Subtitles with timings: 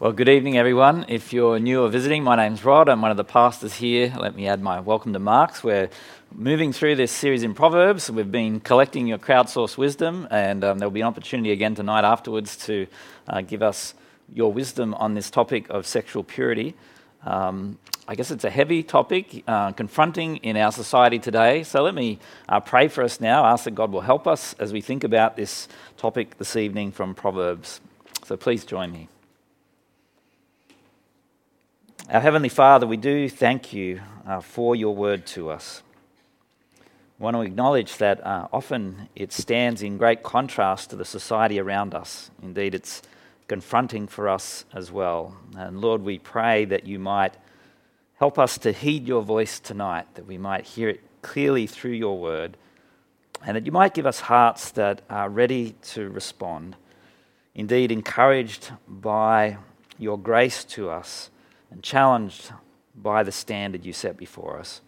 [0.00, 1.04] Well, good evening, everyone.
[1.08, 2.88] If you're new or visiting, my name's Rod.
[2.88, 4.10] I'm one of the pastors here.
[4.18, 5.62] Let me add my welcome to Mark's.
[5.62, 5.90] We're
[6.34, 8.10] moving through this series in Proverbs.
[8.10, 12.56] We've been collecting your crowdsourced wisdom, and um, there'll be an opportunity again tonight afterwards
[12.64, 12.86] to
[13.28, 13.92] uh, give us
[14.32, 16.74] your wisdom on this topic of sexual purity.
[17.26, 17.76] Um,
[18.08, 21.62] I guess it's a heavy topic, uh, confronting in our society today.
[21.62, 24.72] So let me uh, pray for us now, ask that God will help us as
[24.72, 27.82] we think about this topic this evening from Proverbs.
[28.24, 29.10] So please join me.
[32.12, 35.80] Our Heavenly Father, we do thank you uh, for your word to us.
[37.16, 41.60] We want to acknowledge that uh, often it stands in great contrast to the society
[41.60, 42.32] around us.
[42.42, 43.02] Indeed, it's
[43.46, 45.36] confronting for us as well.
[45.56, 47.36] And Lord, we pray that you might
[48.14, 52.18] help us to heed your voice tonight, that we might hear it clearly through your
[52.18, 52.56] word,
[53.46, 56.74] and that you might give us hearts that are ready to respond.
[57.54, 59.58] Indeed, encouraged by
[59.96, 61.30] your grace to us
[61.70, 62.52] and challenged
[62.94, 64.80] by the standard you set before us.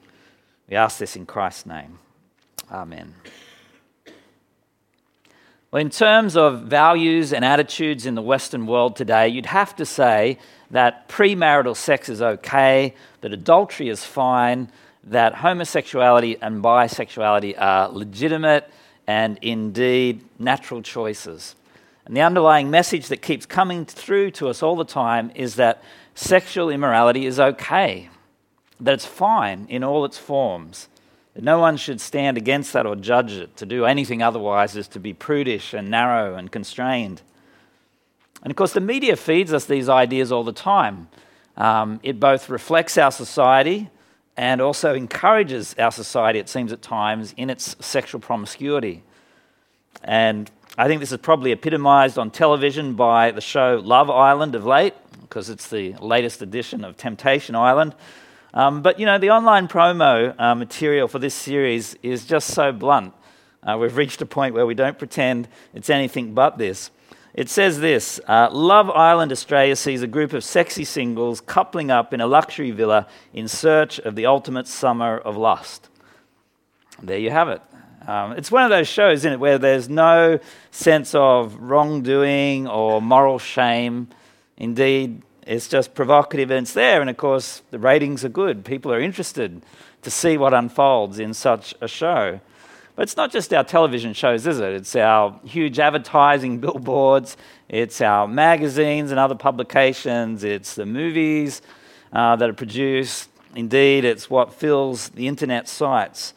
[0.69, 1.99] We ask this in Christ's name.
[2.71, 3.15] Amen.
[5.71, 9.87] Well, in terms of values and attitudes in the Western world today, you'd have to
[9.87, 10.39] say
[10.71, 14.71] that premarital sex is okay, that adultery is fine,
[15.05, 18.71] that homosexuality and bisexuality are legitimate
[19.07, 21.55] and indeed natural choices.
[22.05, 25.83] And the underlying message that keeps coming through to us all the time is that
[26.15, 28.11] sexual immorality is okay,
[28.81, 30.89] that it's fine in all its forms,
[31.35, 33.57] that no one should stand against that or judge it.
[33.59, 37.23] To do anything otherwise is to be prudish and narrow and constrained.
[38.43, 41.09] And of course, the media feeds us these ideas all the time.
[41.57, 43.89] Um, it both reflects our society
[44.37, 49.03] and also encourages our society, it seems at times, in its sexual promiscuity.
[50.03, 54.65] And I think this is probably epitomized on television by the show Love Island of
[54.65, 57.95] late, because it's the latest edition of Temptation Island.
[58.55, 62.73] Um, but you know, the online promo uh, material for this series is just so
[62.73, 63.13] blunt.
[63.63, 66.91] Uh, we've reached a point where we don't pretend it's anything but this.
[67.35, 72.15] It says this uh, Love Island Australia sees a group of sexy singles coupling up
[72.15, 75.91] in a luxury villa in search of the ultimate summer of lust.
[77.03, 77.61] There you have it.
[78.07, 80.41] Um, it's one of those shows, isn't it, where there's no
[80.71, 84.09] sense of wrongdoing or moral shame.
[84.57, 87.01] Indeed, it's just provocative and it's there.
[87.01, 88.65] And of course, the ratings are good.
[88.65, 89.63] People are interested
[90.03, 92.41] to see what unfolds in such a show.
[92.95, 94.73] But it's not just our television shows, is it?
[94.73, 97.37] It's our huge advertising billboards,
[97.69, 101.63] it's our magazines and other publications, it's the movies
[102.13, 103.31] uh, that are produced.
[103.55, 106.35] Indeed, it's what fills the internet sites.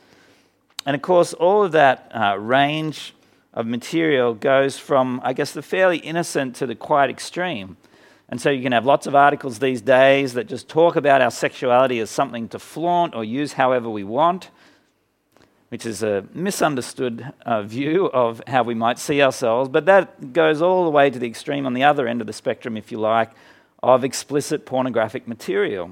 [0.85, 3.13] And of course, all of that uh, range
[3.53, 7.77] of material goes from, I guess, the fairly innocent to the quite extreme.
[8.27, 11.31] And so you can have lots of articles these days that just talk about our
[11.31, 14.49] sexuality as something to flaunt or use however we want,
[15.69, 19.69] which is a misunderstood uh, view of how we might see ourselves.
[19.69, 22.33] But that goes all the way to the extreme on the other end of the
[22.33, 23.31] spectrum, if you like,
[23.81, 25.91] of explicit pornographic material.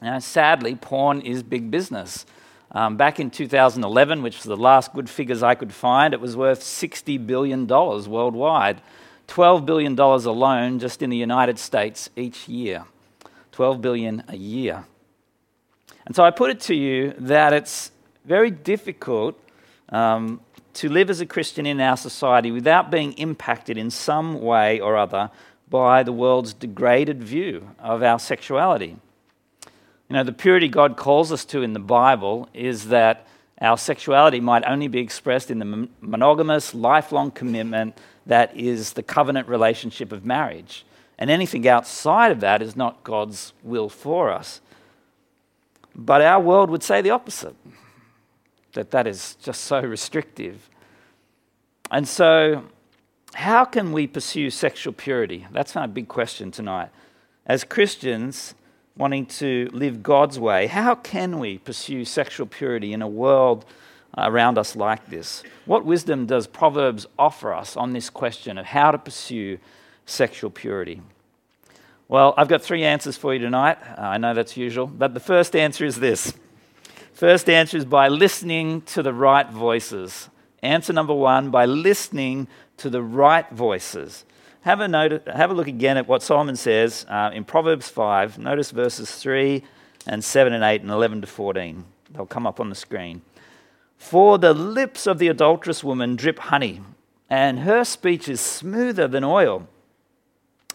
[0.00, 2.26] Now, sadly, porn is big business.
[2.74, 6.36] Um, back in 2011, which was the last good figures I could find, it was
[6.36, 8.80] worth $60 billion worldwide.
[9.28, 12.84] $12 billion alone just in the United States each year.
[13.52, 14.84] 12 billion a year.
[16.06, 17.92] And so I put it to you that it's
[18.24, 19.38] very difficult
[19.90, 20.40] um,
[20.74, 24.96] to live as a Christian in our society without being impacted in some way or
[24.96, 25.30] other
[25.68, 28.96] by the world's degraded view of our sexuality.
[30.12, 33.26] You know, the purity God calls us to in the Bible is that
[33.62, 37.96] our sexuality might only be expressed in the monogamous, lifelong commitment
[38.26, 40.84] that is the covenant relationship of marriage.
[41.18, 44.60] And anything outside of that is not God's will for us.
[45.94, 47.56] But our world would say the opposite
[48.74, 50.68] that that is just so restrictive.
[51.90, 52.64] And so,
[53.32, 55.46] how can we pursue sexual purity?
[55.52, 56.90] That's my big question tonight.
[57.46, 58.54] As Christians,
[58.96, 63.64] wanting to live God's way, how can we pursue sexual purity in a world
[64.16, 65.42] around us like this?
[65.64, 69.58] What wisdom does Proverbs offer us on this question of how to pursue
[70.04, 71.00] sexual purity?
[72.08, 73.78] Well, I've got three answers for you tonight.
[73.96, 76.34] Uh, I know that's usual, but the first answer is this.
[77.14, 80.28] First answer is by listening to the right voices.
[80.62, 84.24] Answer number one by listening to the right voices.
[84.62, 88.38] Have a, note, have a look again at what Solomon says uh, in Proverbs 5.
[88.38, 89.60] Notice verses 3
[90.06, 91.84] and 7 and 8 and 11 to 14.
[92.12, 93.22] They'll come up on the screen.
[93.98, 96.80] For the lips of the adulterous woman drip honey,
[97.28, 99.66] and her speech is smoother than oil.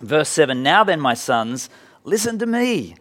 [0.01, 1.69] Verse 7 Now then, my sons,
[2.03, 2.95] listen to me.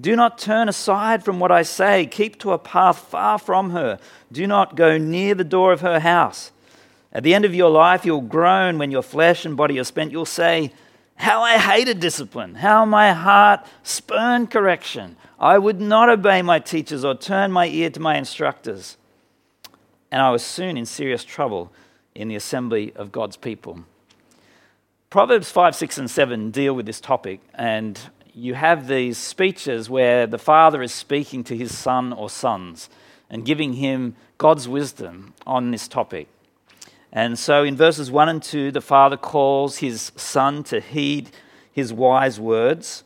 [0.00, 2.06] Do not turn aside from what I say.
[2.06, 4.00] Keep to a path far from her.
[4.32, 6.50] Do not go near the door of her house.
[7.14, 10.10] At the end of your life, you'll groan when your flesh and body are spent.
[10.10, 10.72] You'll say,
[11.16, 15.16] How I hated discipline, how my heart spurned correction.
[15.38, 18.96] I would not obey my teachers or turn my ear to my instructors.
[20.10, 21.72] And I was soon in serious trouble
[22.14, 23.84] in the assembly of God's people.
[25.10, 28.00] Proverbs 5, 6, and 7 deal with this topic, and
[28.32, 32.88] you have these speeches where the father is speaking to his son or sons
[33.30, 36.26] and giving him God's wisdom on this topic.
[37.14, 41.30] And so in verses 1 and 2, the father calls his son to heed
[41.72, 43.04] his wise words.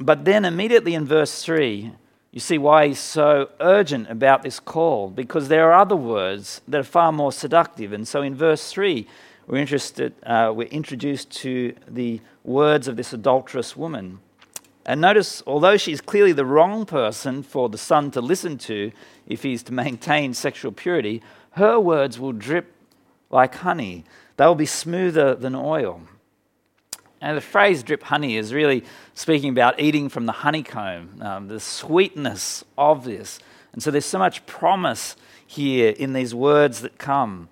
[0.00, 1.92] But then immediately in verse 3,
[2.32, 6.80] you see why he's so urgent about this call, because there are other words that
[6.80, 7.92] are far more seductive.
[7.92, 9.06] And so in verse 3,
[9.46, 14.20] we're, interested, uh, we're introduced to the words of this adulterous woman.
[14.86, 18.92] And notice, although she's clearly the wrong person for the son to listen to
[19.26, 22.74] if he's to maintain sexual purity, her words will drip
[23.30, 24.04] like honey.
[24.36, 26.02] They will be smoother than oil.
[27.20, 31.60] And the phrase drip honey is really speaking about eating from the honeycomb, um, the
[31.60, 33.38] sweetness of this.
[33.72, 35.16] And so there's so much promise
[35.46, 37.48] here in these words that come.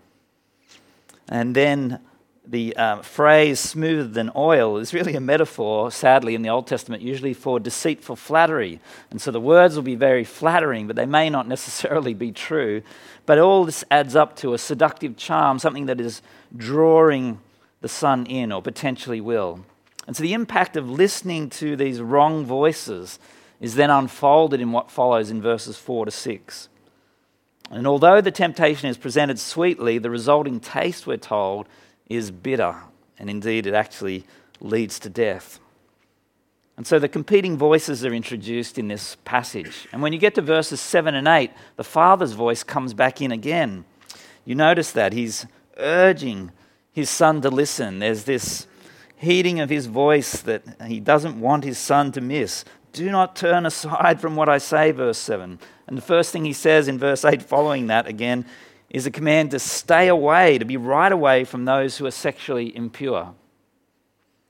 [1.29, 2.01] And then
[2.51, 7.03] the uh, phrase smoother than oil is really a metaphor, sadly, in the Old Testament,
[7.03, 8.81] usually for deceitful flattery.
[9.11, 12.83] And so the words will be very flattering, but they may not necessarily be true.
[13.27, 16.23] But all this adds up to a seductive charm, something that is
[16.57, 17.39] drawing
[17.83, 19.65] the son in or potentially will.
[20.07, 23.19] And so the impact of listening to these wrong voices
[23.61, 26.69] is then unfolded in what follows in verses 4 to 6.
[27.71, 31.69] And although the temptation is presented sweetly, the resulting taste, we're told,
[32.09, 32.75] is bitter,
[33.19, 34.25] and indeed it actually
[34.61, 35.61] leads to death.
[36.77, 39.89] And so the competing voices are introduced in this passage.
[39.93, 43.33] And when you get to verses 7 and 8, the Father's voice comes back in
[43.33, 43.85] again.
[44.45, 45.13] You notice that.
[45.13, 45.47] He's
[45.77, 46.53] urging
[46.93, 47.99] his son to listen.
[47.99, 48.69] There's this
[49.17, 52.65] heeding of his voice that he doesn't want his son to miss.
[52.93, 55.59] Do not turn aside from what I say, verse 7.
[55.89, 58.47] And the first thing he says in verse 8, following that again,
[58.91, 62.75] is a command to stay away, to be right away from those who are sexually
[62.75, 63.35] impure.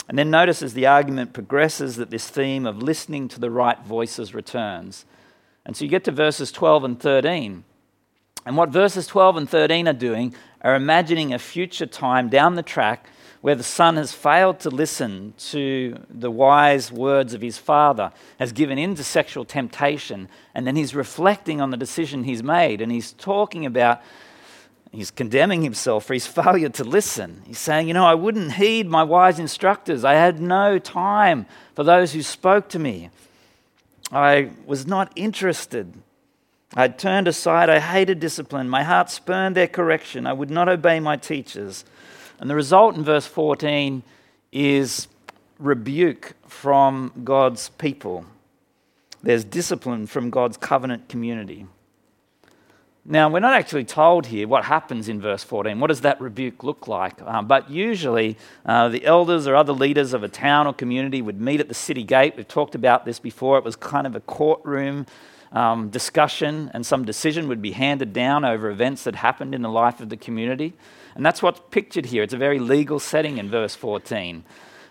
[0.09, 3.79] And then notice as the argument progresses that this theme of listening to the right
[3.85, 5.05] voices returns.
[5.67, 7.65] And so you get to verses 12 and 13.
[8.47, 12.63] And what verses 12 and 13 are doing are imagining a future time down the
[12.63, 18.11] track where the son has failed to listen to the wise words of his father,
[18.39, 22.81] has given in to sexual temptation, and then he's reflecting on the decision he's made,
[22.81, 24.01] and he's talking about
[24.91, 27.43] He's condemning himself for his failure to listen.
[27.47, 30.05] He's saying, You know, I wouldn't heed my wise instructors.
[30.05, 33.11] I had no time for those who spoke to me.
[34.11, 35.93] I was not interested.
[36.75, 37.69] I turned aside.
[37.71, 38.69] I hated discipline.
[38.69, 40.27] My heart spurned their correction.
[40.27, 41.85] I would not obey my teachers.
[42.41, 44.03] And the result in verse 14
[44.53, 45.09] is
[45.59, 48.25] rebuke from God's people.
[49.23, 51.67] There's discipline from God's covenant community.
[53.11, 55.81] Now, we're not actually told here what happens in verse 14.
[55.81, 57.23] What does that rebuke look like?
[57.23, 61.41] Um, but usually, uh, the elders or other leaders of a town or community would
[61.41, 62.35] meet at the city gate.
[62.37, 63.57] We've talked about this before.
[63.57, 65.07] It was kind of a courtroom
[65.53, 69.71] um, discussion, and some decision would be handed down over events that happened in the
[69.71, 70.75] life of the community.
[71.15, 72.23] And that's what's pictured here.
[72.23, 74.45] It's a very legal setting in verse 14.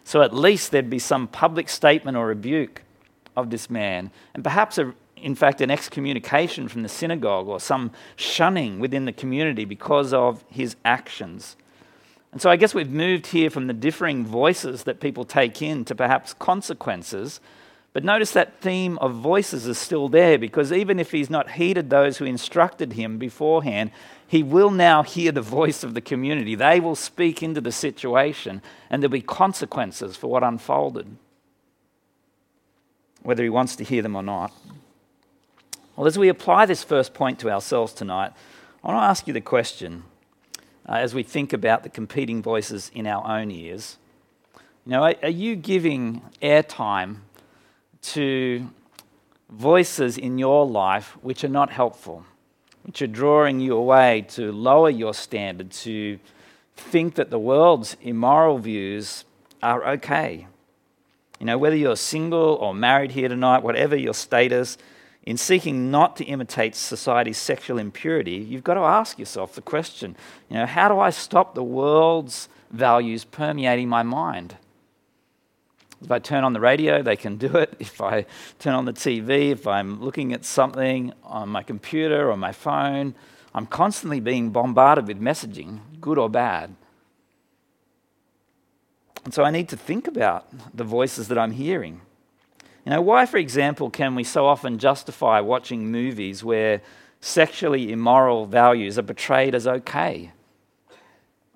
[0.04, 2.82] So at least there'd be some public statement or rebuke
[3.36, 7.92] of this man, and perhaps a in fact, an excommunication from the synagogue or some
[8.16, 11.56] shunning within the community because of his actions.
[12.32, 15.86] And so I guess we've moved here from the differing voices that people take in
[15.86, 17.40] to perhaps consequences.
[17.94, 21.90] But notice that theme of voices is still there because even if he's not heeded
[21.90, 23.92] those who instructed him beforehand,
[24.28, 26.54] he will now hear the voice of the community.
[26.54, 31.18] They will speak into the situation and there'll be consequences for what unfolded,
[33.24, 34.54] whether he wants to hear them or not.
[35.98, 38.32] Well, as we apply this first point to ourselves tonight,
[38.84, 40.04] I want to ask you the question
[40.88, 43.98] uh, as we think about the competing voices in our own ears.
[44.86, 47.22] You know, are, are you giving airtime
[48.14, 48.70] to
[49.50, 52.26] voices in your life which are not helpful,
[52.84, 56.20] which are drawing you away to lower your standard, to
[56.76, 59.26] think that the world's immoral views
[59.64, 60.46] are okay?
[61.40, 64.78] You know, whether you're single or married here tonight, whatever your status,
[65.28, 70.16] in seeking not to imitate society's sexual impurity, you've got to ask yourself the question
[70.50, 74.56] you know, how do I stop the world's values permeating my mind?
[76.02, 77.76] If I turn on the radio, they can do it.
[77.80, 78.26] If I
[78.60, 83.14] turn on the TV, if I'm looking at something on my computer or my phone,
[83.54, 86.74] I'm constantly being bombarded with messaging, good or bad.
[89.26, 92.00] And so I need to think about the voices that I'm hearing.
[92.88, 96.82] You know, why, for example, can we so often justify watching movies where
[97.20, 100.32] sexually immoral values are portrayed as okay?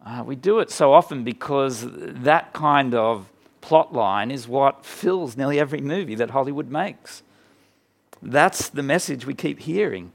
[0.05, 3.29] Uh, we do it so often because that kind of
[3.61, 7.23] plot line is what fills nearly every movie that Hollywood makes.
[8.21, 10.11] That's the message we keep hearing.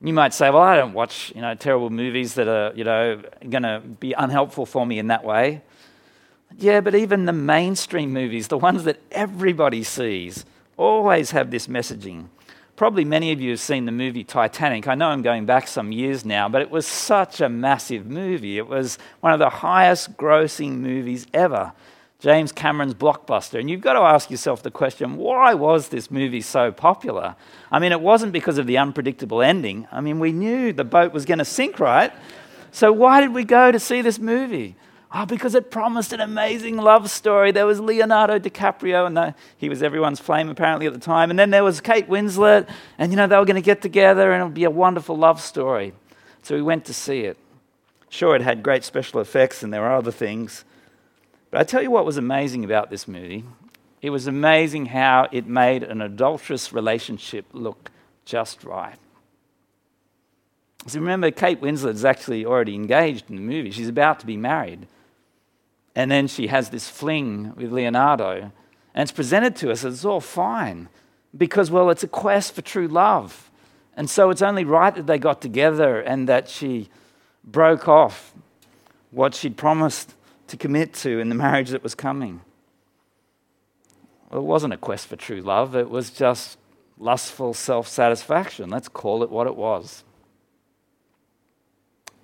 [0.00, 3.20] You might say, well, I don't watch you know, terrible movies that are you know,
[3.50, 5.60] going to be unhelpful for me in that way.
[6.56, 10.44] Yeah, but even the mainstream movies, the ones that everybody sees,
[10.76, 12.28] always have this messaging.
[12.74, 14.86] Probably many of you have seen the movie Titanic.
[14.86, 18.56] I know I'm going back some years now, but it was such a massive movie.
[18.56, 21.72] It was one of the highest grossing movies ever.
[22.20, 23.60] James Cameron's blockbuster.
[23.60, 27.36] And you've got to ask yourself the question why was this movie so popular?
[27.70, 29.86] I mean, it wasn't because of the unpredictable ending.
[29.92, 32.12] I mean, we knew the boat was going to sink, right?
[32.72, 34.76] So why did we go to see this movie?
[35.10, 37.50] Oh, because it promised an amazing love story.
[37.50, 41.30] There was Leonardo DiCaprio, and the, he was everyone's flame apparently at the time.
[41.30, 44.32] And then there was Kate Winslet, and you know, they were going to get together
[44.32, 45.94] and it would be a wonderful love story.
[46.42, 47.38] So we went to see it.
[48.10, 50.64] Sure, it had great special effects, and there were other things.
[51.50, 53.44] But I tell you what was amazing about this movie.
[54.02, 57.90] It was amazing how it made an adulterous relationship look
[58.24, 58.96] just right.
[60.86, 63.70] So remember, Kate Winslet is actually already engaged in the movie.
[63.70, 64.86] She's about to be married.
[65.98, 68.52] And then she has this fling with Leonardo.
[68.94, 70.88] And it's presented to us as all fine
[71.36, 73.50] because, well, it's a quest for true love.
[73.96, 76.88] And so it's only right that they got together and that she
[77.42, 78.32] broke off
[79.10, 80.14] what she'd promised
[80.46, 82.42] to commit to in the marriage that was coming.
[84.30, 86.58] Well, it wasn't a quest for true love, it was just
[86.96, 88.70] lustful self satisfaction.
[88.70, 90.04] Let's call it what it was.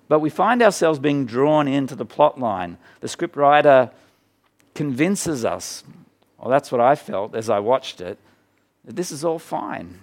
[0.07, 2.77] But we find ourselves being drawn into the plot line.
[2.99, 3.91] The scriptwriter
[4.73, 5.83] convinces us,
[6.37, 8.19] well, that's what I felt as I watched it,
[8.83, 9.99] that this is all fine.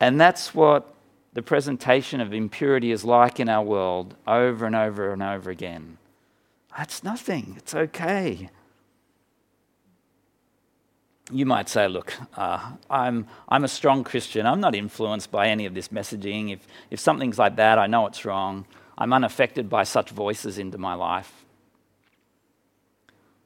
[0.00, 0.92] And that's what
[1.34, 5.98] the presentation of impurity is like in our world over and over and over again.
[6.76, 7.54] That's nothing.
[7.56, 8.50] It's okay.
[11.34, 14.46] You might say, look, uh, I'm, I'm a strong Christian.
[14.46, 16.52] I'm not influenced by any of this messaging.
[16.52, 18.66] If, if something's like that, I know it's wrong.
[18.96, 21.44] I'm unaffected by such voices into my life.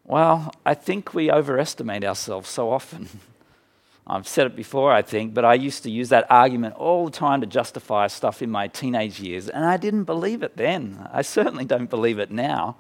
[0.04, 3.08] Well, I think we overestimate ourselves so often.
[4.06, 7.10] I've said it before, I think, but I used to use that argument all the
[7.10, 11.08] time to justify stuff in my teenage years, and I didn't believe it then.
[11.10, 12.76] I certainly don't believe it now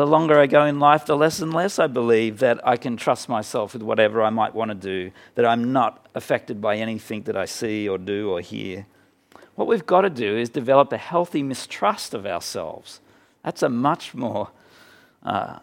[0.00, 2.96] the longer I go in life, the less and less I believe that I can
[2.96, 7.22] trust myself with whatever I might want to do, that I'm not affected by anything
[7.22, 8.86] that I see or do or hear.
[9.54, 13.00] What we've got to do is develop a healthy mistrust of ourselves.
[13.44, 14.50] That's a much more
[15.22, 15.60] uh,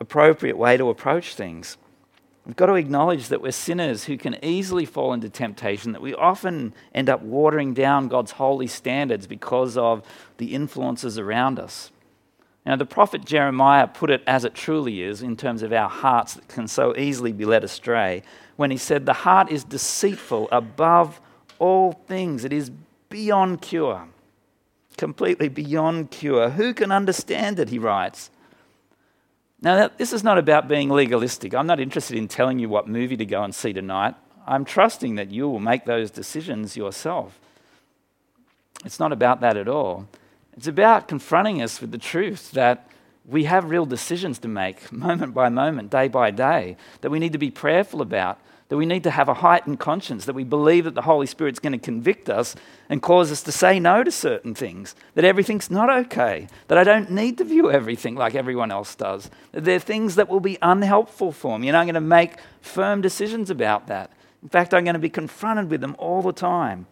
[0.00, 1.76] appropriate way to approach things.
[2.46, 6.14] We've got to acknowledge that we're sinners who can easily fall into temptation, that we
[6.14, 10.02] often end up watering down God's holy standards because of
[10.38, 11.90] the influences around us.
[12.66, 16.34] Now, the prophet Jeremiah put it as it truly is in terms of our hearts
[16.34, 18.24] that can so easily be led astray
[18.56, 21.20] when he said, The heart is deceitful above
[21.60, 22.72] all things, it is
[23.08, 24.08] beyond cure,
[24.96, 26.50] completely beyond cure.
[26.50, 27.68] Who can understand it?
[27.68, 28.30] He writes.
[29.62, 31.54] Now, this is not about being legalistic.
[31.54, 34.16] I'm not interested in telling you what movie to go and see tonight.
[34.44, 37.38] I'm trusting that you will make those decisions yourself.
[38.84, 40.08] It's not about that at all.
[40.56, 42.88] It's about confronting us with the truth that
[43.26, 47.32] we have real decisions to make moment by moment, day by day, that we need
[47.32, 50.84] to be prayerful about, that we need to have a heightened conscience, that we believe
[50.84, 52.56] that the Holy Spirit's going to convict us
[52.88, 56.84] and cause us to say no to certain things, that everything's not okay, that I
[56.84, 60.40] don't need to view everything like everyone else does, that there are things that will
[60.40, 64.10] be unhelpful for me, and I'm going to make firm decisions about that.
[64.42, 66.86] In fact, I'm going to be confronted with them all the time.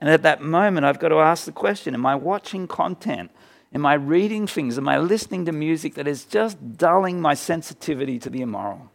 [0.00, 3.30] And at that moment, I've got to ask the question Am I watching content?
[3.72, 4.78] Am I reading things?
[4.78, 8.90] Am I listening to music that is just dulling my sensitivity to the immoral?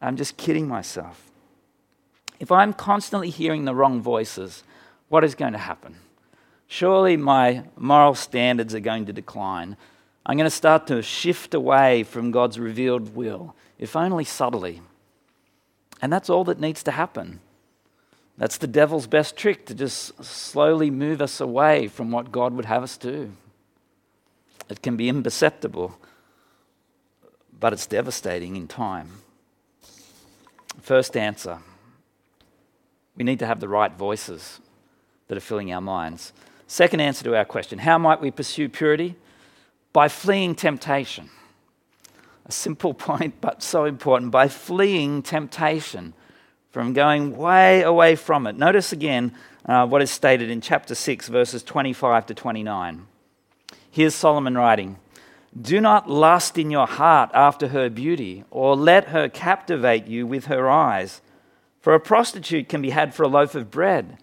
[0.00, 1.30] I'm just kidding myself.
[2.40, 4.64] If I'm constantly hearing the wrong voices,
[5.08, 5.96] what is going to happen?
[6.66, 9.76] Surely my moral standards are going to decline.
[10.26, 14.80] I'm going to start to shift away from God's revealed will, if only subtly.
[16.00, 17.40] And that's all that needs to happen.
[18.36, 22.64] That's the devil's best trick to just slowly move us away from what God would
[22.64, 23.32] have us do.
[24.68, 25.98] It can be imperceptible.
[27.60, 29.08] but it's devastating in time.
[30.82, 31.60] First answer
[33.16, 34.60] we need to have the right voices
[35.28, 36.32] that are filling our minds.
[36.66, 39.16] Second answer to our question how might we pursue purity?
[39.92, 41.30] By fleeing temptation.
[42.46, 44.30] A simple point, but so important.
[44.30, 46.14] By fleeing temptation,
[46.74, 48.56] from going way away from it.
[48.56, 49.32] Notice again
[49.64, 53.06] uh, what is stated in chapter 6, verses 25 to 29.
[53.92, 54.98] Here's Solomon writing
[55.58, 60.46] Do not lust in your heart after her beauty, or let her captivate you with
[60.46, 61.20] her eyes.
[61.78, 64.18] For a prostitute can be had for a loaf of bread,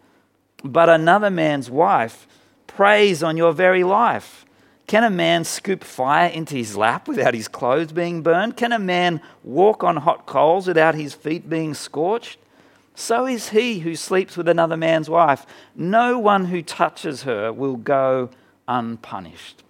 [0.62, 2.28] but another man's wife
[2.68, 4.46] preys on your very life.
[4.88, 8.58] Can a man scoop fire into his lap without his clothes being burned?
[8.58, 12.38] Can a man walk on hot coals without his feet being scorched?
[12.94, 15.46] So is he who sleeps with another man's wife.
[15.76, 18.30] No one who touches her will go
[18.68, 19.64] unpunished.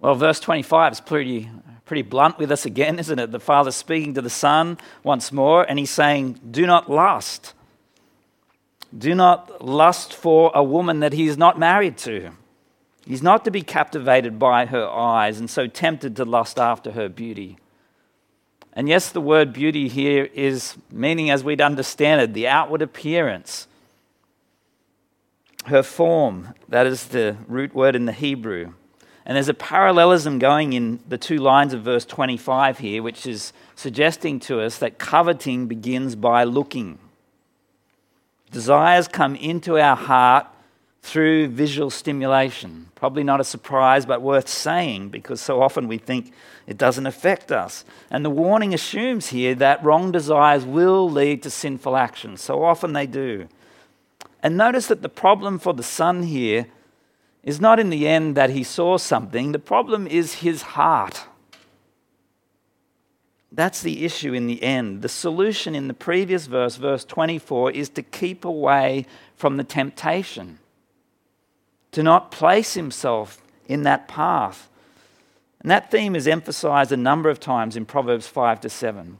[0.00, 1.50] Well, verse 25 is pretty,
[1.86, 3.30] pretty blunt with us again, isn't it?
[3.30, 7.54] The Father speaking to the Son once more, and he's saying, Do not lust.
[8.96, 12.30] Do not lust for a woman that he is not married to.
[13.08, 17.08] He's not to be captivated by her eyes and so tempted to lust after her
[17.08, 17.56] beauty.
[18.74, 23.66] And yes, the word beauty here is meaning as we'd understand it, the outward appearance.
[25.64, 28.74] Her form, that is the root word in the Hebrew.
[29.24, 33.54] And there's a parallelism going in the two lines of verse 25 here, which is
[33.74, 36.98] suggesting to us that coveting begins by looking.
[38.50, 40.46] Desires come into our heart
[41.08, 42.90] through visual stimulation.
[42.94, 46.32] Probably not a surprise, but worth saying because so often we think
[46.66, 47.84] it doesn't affect us.
[48.10, 52.42] And the warning assumes here that wrong desires will lead to sinful actions.
[52.42, 53.48] So often they do.
[54.42, 56.66] And notice that the problem for the son here
[57.42, 61.26] is not in the end that he saw something, the problem is his heart.
[63.50, 65.00] That's the issue in the end.
[65.00, 70.58] The solution in the previous verse, verse 24, is to keep away from the temptation
[71.92, 74.68] to not place himself in that path.
[75.60, 79.18] And that theme is emphasized a number of times in Proverbs 5 to 7.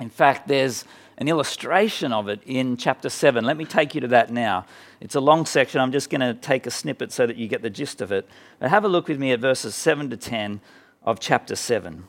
[0.00, 0.84] In fact, there's
[1.18, 3.44] an illustration of it in chapter 7.
[3.44, 4.66] Let me take you to that now.
[5.00, 5.80] It's a long section.
[5.80, 8.28] I'm just going to take a snippet so that you get the gist of it.
[8.58, 10.60] But have a look with me at verses 7 to 10
[11.04, 12.04] of chapter 7.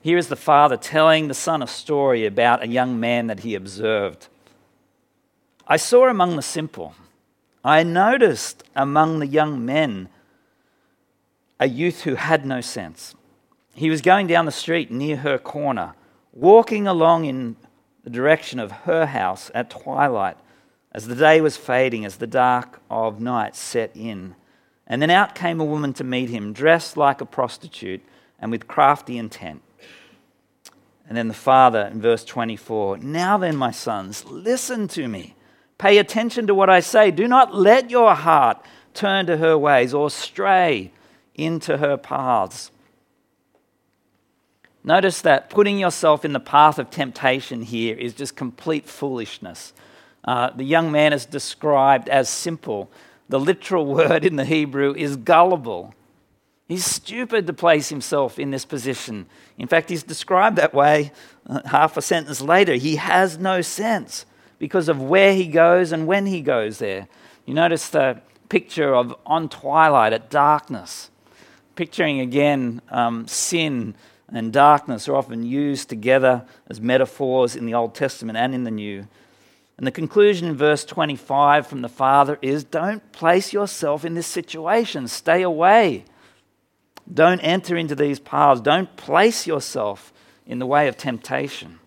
[0.00, 3.54] Here is the father telling the son a story about a young man that he
[3.54, 4.28] observed.
[5.66, 6.94] I saw among the simple
[7.64, 10.08] I noticed among the young men
[11.60, 13.14] a youth who had no sense.
[13.74, 15.94] He was going down the street near her corner,
[16.32, 17.56] walking along in
[18.02, 20.36] the direction of her house at twilight,
[20.90, 24.34] as the day was fading, as the dark of night set in.
[24.86, 28.02] And then out came a woman to meet him, dressed like a prostitute
[28.40, 29.62] and with crafty intent.
[31.08, 35.34] And then the father in verse 24 Now then, my sons, listen to me.
[35.82, 37.10] Pay attention to what I say.
[37.10, 38.64] Do not let your heart
[38.94, 40.92] turn to her ways or stray
[41.34, 42.70] into her paths.
[44.84, 49.72] Notice that putting yourself in the path of temptation here is just complete foolishness.
[50.22, 52.88] Uh, the young man is described as simple.
[53.28, 55.96] The literal word in the Hebrew is gullible.
[56.68, 59.26] He's stupid to place himself in this position.
[59.58, 61.10] In fact, he's described that way
[61.48, 62.74] uh, half a sentence later.
[62.74, 64.26] He has no sense
[64.62, 67.08] because of where he goes and when he goes there.
[67.46, 71.10] You notice the picture of on twilight at darkness.
[71.74, 73.96] Picturing again um, sin
[74.28, 78.70] and darkness are often used together as metaphors in the Old Testament and in the
[78.70, 79.08] New.
[79.78, 84.28] And the conclusion in verse 25 from the Father is don't place yourself in this
[84.28, 86.04] situation, stay away.
[87.12, 90.12] Don't enter into these paths, don't place yourself
[90.46, 91.80] in the way of temptation.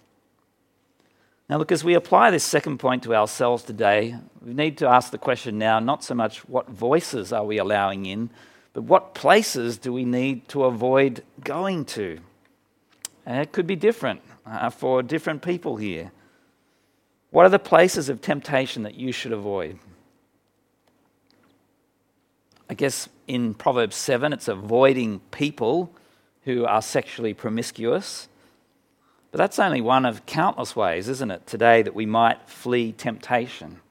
[1.48, 5.12] Now, look, as we apply this second point to ourselves today, we need to ask
[5.12, 8.32] the question now not so much what voices are we allowing in,
[8.74, 12.20] but what places do we need to avoid going to?
[13.28, 16.12] And it could be different uh, for different people here.
[17.30, 19.78] What are the places of temptation that you should avoid?
[22.70, 25.92] I guess in Proverbs 7, it's avoiding people
[26.42, 28.30] who are sexually promiscuous.
[29.36, 33.82] But that's only one of countless ways, isn't it, today that we might flee temptation.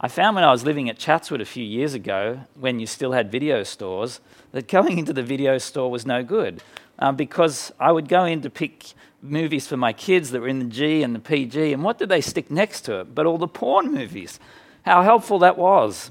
[0.00, 3.12] I found when I was living at Chatswood a few years ago, when you still
[3.12, 4.18] had video stores,
[4.50, 6.60] that going into the video store was no good
[6.98, 8.86] um, because I would go in to pick
[9.22, 12.08] movies for my kids that were in the G and the PG, and what did
[12.08, 13.14] they stick next to it?
[13.14, 14.40] But all the porn movies.
[14.82, 16.10] How helpful that was.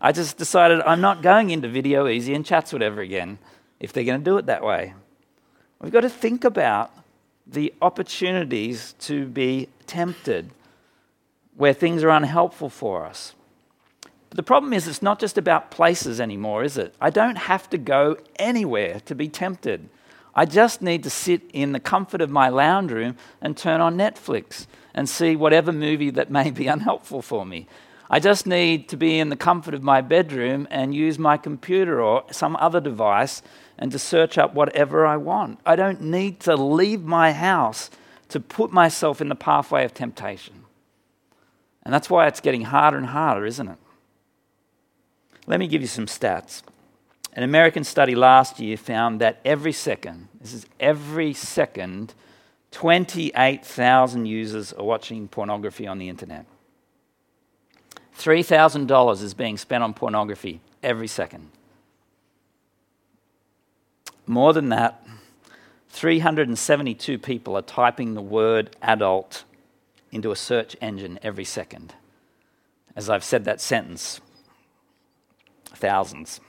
[0.00, 3.40] I just decided I'm not going into Video Ezy and Chatswood ever again
[3.80, 4.94] if they're going to do it that way.
[5.80, 6.92] We've got to think about
[7.50, 10.50] the opportunities to be tempted
[11.56, 13.34] where things are unhelpful for us.
[14.30, 16.94] But the problem is, it's not just about places anymore, is it?
[17.00, 19.88] I don't have to go anywhere to be tempted.
[20.34, 23.96] I just need to sit in the comfort of my lounge room and turn on
[23.96, 27.66] Netflix and see whatever movie that may be unhelpful for me.
[28.08, 32.00] I just need to be in the comfort of my bedroom and use my computer
[32.00, 33.42] or some other device
[33.80, 35.58] and to search up whatever I want.
[35.64, 37.90] I don't need to leave my house
[38.28, 40.64] to put myself in the pathway of temptation.
[41.82, 43.78] And that's why it's getting harder and harder, isn't it?
[45.46, 46.62] Let me give you some stats.
[47.32, 52.12] An American study last year found that every second, this is every second,
[52.72, 56.44] 28,000 users are watching pornography on the internet.
[58.18, 61.50] $3,000 is being spent on pornography every second.
[64.30, 65.04] More than that,
[65.88, 69.42] 372 people are typing the word adult
[70.12, 71.94] into a search engine every second.
[72.94, 74.20] As I've said that sentence,
[75.74, 76.40] thousands.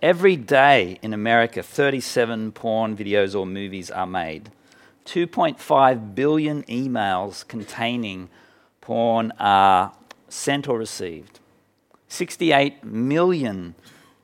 [0.00, 4.50] Every day in America, 37 porn videos or movies are made.
[5.06, 8.28] 2.5 billion emails containing
[8.82, 9.94] porn are
[10.28, 11.40] sent or received.
[12.08, 13.74] 68 million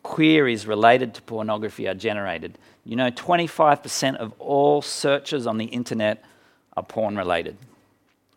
[0.07, 2.57] queries related to pornography are generated.
[2.85, 6.25] You know, 25% of all searches on the internet
[6.77, 7.57] are porn related.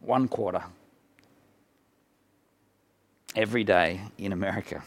[0.01, 0.63] One quarter.
[3.35, 4.83] Every day in America.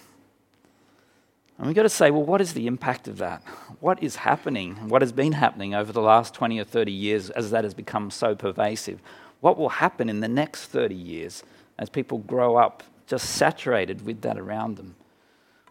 [1.56, 3.44] And we've got to say, well, what is the impact of that?
[3.78, 4.74] What is happening?
[4.88, 8.10] What has been happening over the last 20 or 30 years as that has become
[8.10, 8.98] so pervasive?
[9.40, 11.44] What will happen in the next 30 years
[11.78, 14.96] as people grow up just saturated with that around them?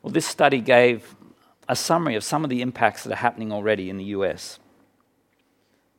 [0.02, 1.16] Well, this study gave
[1.68, 4.60] a summary of some of the impacts that are happening already in the US.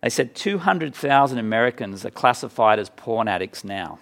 [0.02, 4.00] They said 200,000 Americans are classified as porn addicts now.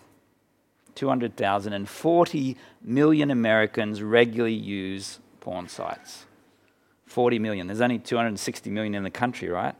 [0.94, 6.26] 200,000 and 40 million Americans regularly use porn sites.
[7.06, 7.66] 40 million.
[7.66, 9.74] There's only 260 million in the country, right?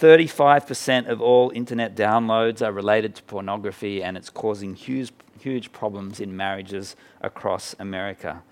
[0.00, 6.20] 35% of all internet downloads are related to pornography, and it's causing huge, huge problems
[6.20, 8.42] in marriages across America.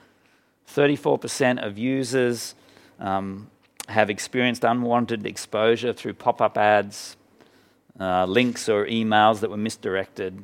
[0.73, 2.55] 34% of users
[2.99, 3.51] um,
[3.89, 7.17] have experienced unwanted exposure through pop up ads,
[8.01, 10.43] uh, links, or emails that were misdirected.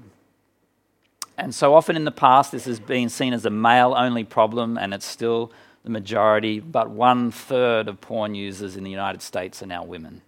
[1.39, 4.77] And so often in the past, this has been seen as a male only problem,
[4.77, 5.51] and it's still
[5.83, 10.21] the majority, but one third of porn users in the United States are now women.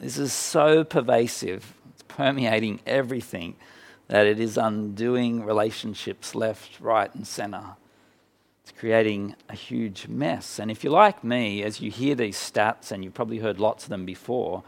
[0.00, 3.56] This is so pervasive, it's permeating everything
[4.08, 7.76] that it is undoing relationships left, right, and center.
[8.62, 10.58] It's creating a huge mess.
[10.58, 13.84] And if you're like me, as you hear these stats, and you've probably heard lots
[13.84, 14.64] of them before,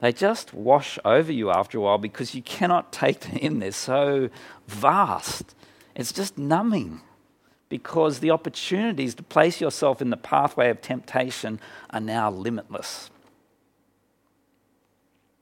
[0.00, 3.60] they just wash over you after a while because you cannot take them in.
[3.60, 4.30] They're so
[4.66, 5.54] vast.
[5.94, 7.02] It's just numbing
[7.68, 13.11] because the opportunities to place yourself in the pathway of temptation are now limitless.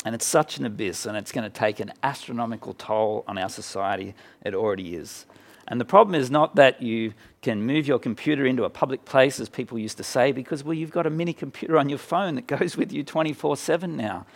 [0.04, 3.50] And it's such an abyss, and it's going to take an astronomical toll on our
[3.50, 4.14] society.
[4.42, 5.26] It already is.
[5.68, 9.38] And the problem is not that you can move your computer into a public place,
[9.38, 12.34] as people used to say, because, well, you've got a mini computer on your phone
[12.34, 14.26] that goes with you 24 7 now.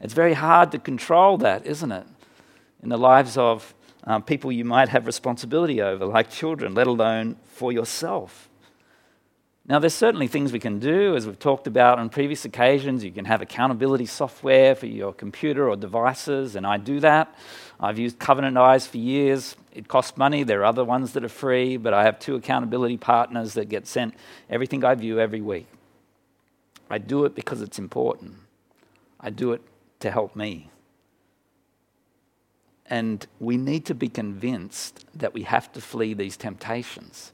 [0.00, 2.06] It's very hard to control that, isn't it?
[2.82, 7.36] In the lives of um, people you might have responsibility over, like children, let alone
[7.44, 8.48] for yourself.
[9.66, 13.02] Now, there's certainly things we can do, as we've talked about on previous occasions.
[13.02, 17.34] You can have accountability software for your computer or devices, and I do that.
[17.80, 19.56] I've used Covenant Eyes for years.
[19.72, 20.42] It costs money.
[20.42, 23.86] There are other ones that are free, but I have two accountability partners that get
[23.86, 24.14] sent
[24.50, 25.66] everything I view every week.
[26.90, 28.34] I do it because it's important.
[29.18, 29.62] I do it
[30.00, 30.70] to help me.
[32.84, 37.32] And we need to be convinced that we have to flee these temptations.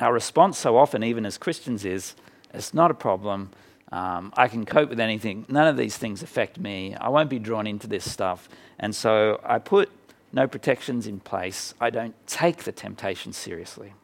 [0.00, 2.14] Our response, so often, even as Christians, is
[2.52, 3.50] it's not a problem.
[3.92, 5.46] Um, I can cope with anything.
[5.48, 6.94] None of these things affect me.
[6.96, 8.48] I won't be drawn into this stuff.
[8.78, 9.90] And so I put
[10.32, 11.74] no protections in place.
[11.80, 13.94] I don't take the temptation seriously.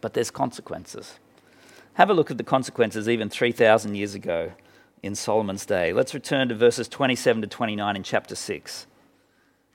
[0.00, 1.18] But there's consequences.
[1.94, 4.52] Have a look at the consequences even 3,000 years ago
[5.02, 5.92] in Solomon's day.
[5.92, 8.86] Let's return to verses 27 to 29 in chapter 6.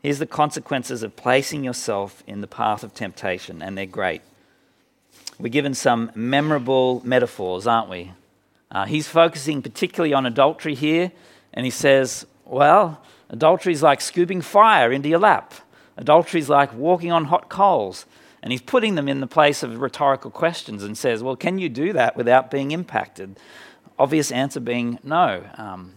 [0.08, 4.22] Here's the consequences of placing yourself in the path of temptation, and they're great.
[5.38, 8.14] We're given some memorable metaphors, aren't we?
[8.72, 11.12] Uh, he's focusing particularly on adultery here,
[11.54, 15.54] and he says, Well, adultery is like scooping fire into your lap.
[15.98, 18.06] Adultery is like walking on hot coals.
[18.42, 21.68] And he's putting them in the place of rhetorical questions and says, Well, can you
[21.68, 23.38] do that without being impacted?
[24.00, 25.44] Obvious answer being no.
[25.58, 25.96] Um,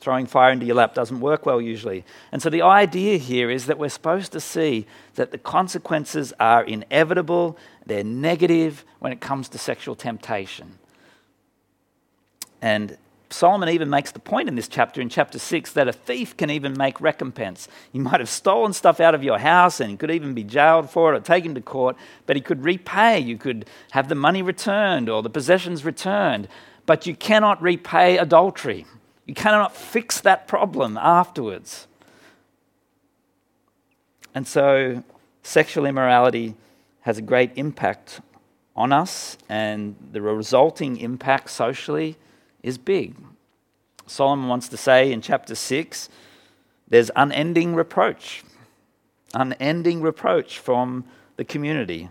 [0.00, 2.04] throwing fire into your lap doesn't work well usually.
[2.32, 6.64] And so the idea here is that we're supposed to see that the consequences are
[6.64, 10.78] inevitable, they're negative when it comes to sexual temptation.
[12.62, 12.96] And
[13.32, 16.50] Solomon even makes the point in this chapter, in chapter 6, that a thief can
[16.50, 17.68] even make recompense.
[17.92, 20.90] He might have stolen stuff out of your house and he could even be jailed
[20.90, 23.20] for it or taken to court, but he could repay.
[23.20, 26.48] You could have the money returned or the possessions returned,
[26.86, 28.84] but you cannot repay adultery.
[29.30, 31.86] You cannot fix that problem afterwards.
[34.34, 35.04] And so,
[35.44, 36.56] sexual immorality
[37.02, 38.22] has a great impact
[38.74, 42.16] on us, and the resulting impact socially
[42.64, 43.14] is big.
[44.08, 46.08] Solomon wants to say in chapter 6
[46.88, 48.42] there's unending reproach,
[49.32, 51.04] unending reproach from
[51.36, 52.08] the community.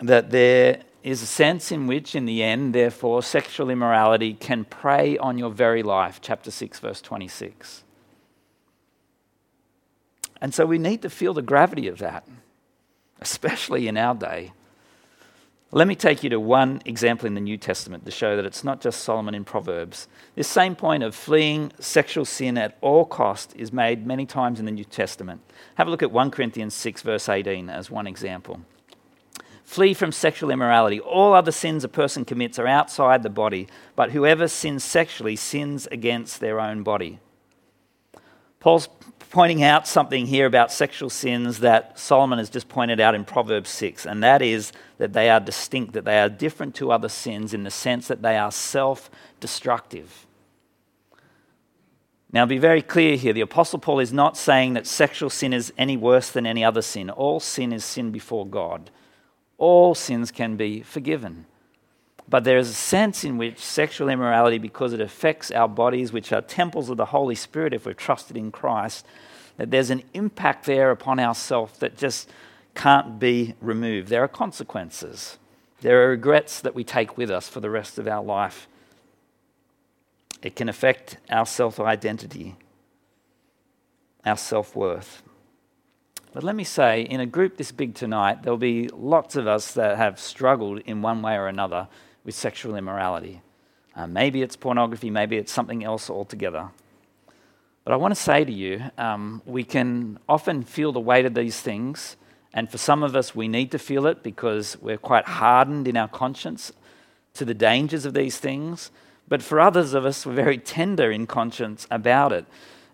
[0.00, 5.18] That there is a sense in which, in the end, therefore, sexual immorality can prey
[5.18, 6.20] on your very life.
[6.22, 7.82] Chapter 6, verse 26.
[10.40, 12.26] And so we need to feel the gravity of that,
[13.20, 14.52] especially in our day.
[15.74, 18.62] Let me take you to one example in the New Testament to show that it's
[18.62, 20.06] not just Solomon in Proverbs.
[20.34, 24.66] This same point of fleeing sexual sin at all cost is made many times in
[24.66, 25.40] the New Testament.
[25.76, 28.60] Have a look at 1 Corinthians 6, verse 18, as one example.
[29.64, 31.00] Flee from sexual immorality.
[31.00, 35.86] All other sins a person commits are outside the body, but whoever sins sexually sins
[35.90, 37.20] against their own body.
[38.60, 38.88] Paul's
[39.30, 43.70] pointing out something here about sexual sins that Solomon has just pointed out in Proverbs
[43.70, 47.54] 6, and that is that they are distinct, that they are different to other sins
[47.54, 50.26] in the sense that they are self destructive.
[52.30, 55.72] Now, be very clear here the Apostle Paul is not saying that sexual sin is
[55.76, 57.10] any worse than any other sin.
[57.10, 58.90] All sin is sin before God,
[59.62, 61.46] all sins can be forgiven.
[62.28, 66.32] But there is a sense in which sexual immorality, because it affects our bodies, which
[66.32, 69.06] are temples of the Holy Spirit if we're trusted in Christ,
[69.58, 72.28] that there's an impact there upon ourself that just
[72.74, 74.08] can't be removed.
[74.08, 75.38] There are consequences.
[75.80, 78.66] There are regrets that we take with us for the rest of our life.
[80.42, 82.56] It can affect our self identity,
[84.26, 85.22] our self worth.
[86.32, 89.74] But let me say, in a group this big tonight, there'll be lots of us
[89.74, 91.88] that have struggled in one way or another
[92.24, 93.42] with sexual immorality.
[93.94, 96.70] Uh, maybe it's pornography, maybe it's something else altogether.
[97.84, 101.34] But I want to say to you, um, we can often feel the weight of
[101.34, 102.16] these things,
[102.54, 105.98] and for some of us, we need to feel it because we're quite hardened in
[105.98, 106.72] our conscience
[107.34, 108.90] to the dangers of these things.
[109.28, 112.46] But for others of us, we're very tender in conscience about it.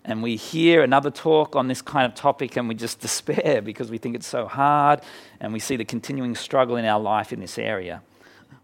[0.05, 3.91] And we hear another talk on this kind of topic and we just despair because
[3.91, 5.01] we think it's so hard
[5.41, 8.03] and we see the continuing struggle in our life in this area.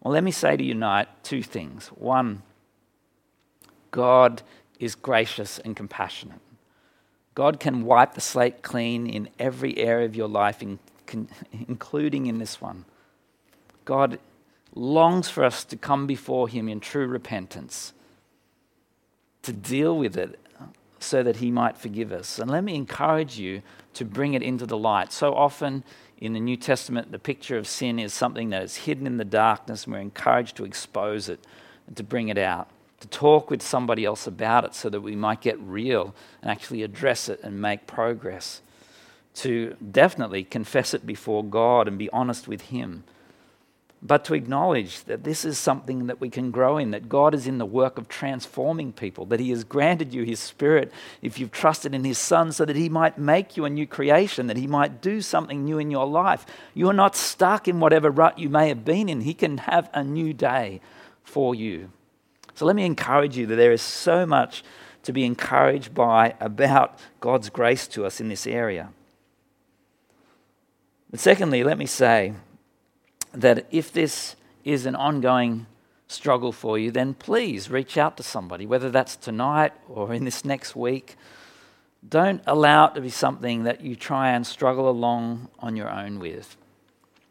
[0.01, 1.89] Well, let me say to you tonight two things.
[1.89, 2.43] One,
[3.91, 4.43] God
[4.79, 6.41] is gracious and compassionate.
[7.35, 10.63] God can wipe the slate clean in every area of your life,
[11.69, 12.85] including in this one.
[13.85, 14.19] God
[14.75, 17.93] longs for us to come before Him in true repentance,
[19.43, 20.39] to deal with it
[21.05, 22.39] so that He might forgive us.
[22.39, 23.63] And let me encourage you
[23.95, 25.13] to bring it into the light.
[25.13, 25.85] So often,
[26.19, 29.25] in the New Testament, the picture of sin is something that is hidden in the
[29.25, 31.45] darkness, and we're encouraged to expose it
[31.87, 35.15] and to bring it out, to talk with somebody else about it so that we
[35.15, 38.63] might get real and actually address it and make progress.
[39.37, 43.05] To definitely confess it before God and be honest with Him
[44.07, 47.47] but to acknowledge that this is something that we can grow in, that God is
[47.47, 51.51] in the work of transforming people, that He has granted you His Spirit if you've
[51.51, 54.67] trusted in His Son, so that He might make you a new creation, that He
[54.67, 56.45] might do something new in your life.
[56.75, 60.05] You're not stuck in whatever rut you may have been in, He can have a
[60.05, 60.83] new day
[61.23, 61.91] for you.
[62.55, 64.63] So let me encourage you that there is so much
[65.05, 68.91] to be encouraged by about God's grace to us in this area.
[71.11, 72.35] But secondly, let me say,
[73.35, 75.67] that if this is an ongoing
[76.09, 80.45] struggle for you, then please reach out to somebody, whether that's tonight or in this
[80.45, 81.17] next week.
[82.07, 86.19] Don't allow it to be something that you try and struggle along on your own
[86.19, 86.57] with.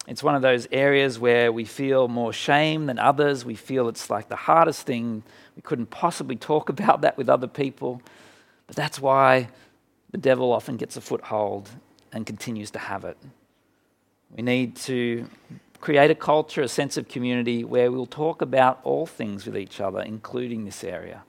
[0.08, 3.46] It's one of those areas where we feel more shame than others.
[3.46, 5.24] We feel it's like the hardest thing.
[5.56, 8.02] We couldn't possibly talk about that with other people.
[8.68, 9.50] But that's why
[10.12, 11.70] the devil often gets a foothold
[12.12, 13.18] and continues to have it.
[14.36, 15.28] We need to
[15.84, 19.82] create a culture, a sense of community where we'll talk about all things with each
[19.82, 21.22] other, including this area.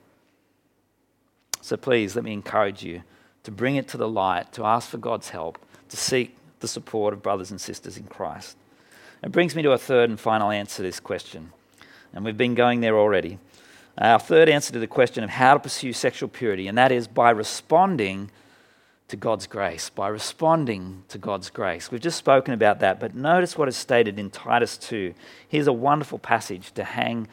[1.59, 3.03] So please, let me encourage you
[3.43, 7.13] to bring it to the light, to ask for God's help, to seek the support
[7.13, 8.55] of brothers and sisters in Christ.
[9.21, 11.51] It brings me to a third and final answer to this question.
[12.13, 13.39] And we've been going there already.
[13.97, 16.93] Uh, our third answer to the question of how to pursue sexual purity, and that
[16.93, 18.31] is by responding
[19.07, 21.91] to God's grace, by responding to God's grace.
[21.91, 25.13] We've just spoken about that, but notice what is stated in Titus 2.
[25.47, 27.27] Here's a wonderful passage to hang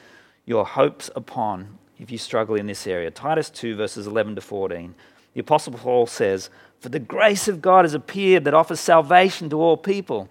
[0.45, 3.11] your hopes upon if you struggle in this area.
[3.11, 4.95] Titus 2, verses 11 to 14.
[5.33, 9.61] The Apostle Paul says, For the grace of God has appeared that offers salvation to
[9.61, 10.29] all people.